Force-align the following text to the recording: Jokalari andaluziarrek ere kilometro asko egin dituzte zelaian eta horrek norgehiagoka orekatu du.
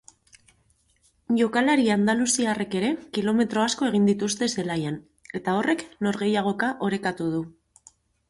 Jokalari 1.39 1.83
andaluziarrek 1.95 2.71
ere 2.79 2.89
kilometro 3.17 3.65
asko 3.65 3.89
egin 3.91 4.09
dituzte 4.11 4.49
zelaian 4.55 4.97
eta 5.41 5.55
horrek 5.59 5.83
norgehiagoka 6.07 6.71
orekatu 6.89 7.29
du. 7.37 7.43